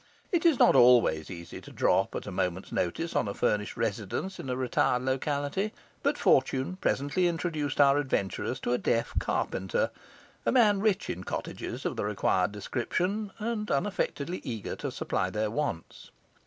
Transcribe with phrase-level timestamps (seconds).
[0.31, 4.39] It is not always easy to drop at a moment's notice on a furnished residence
[4.39, 9.91] in a retired locality; but fortune presently introduced our adventurers to a deaf carpenter,
[10.43, 15.51] a man rich in cottages of the required description, and unaffectedly eager to supply their
[15.51, 16.09] wants.